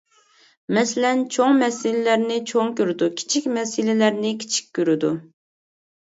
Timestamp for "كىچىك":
3.19-3.45, 4.45-4.71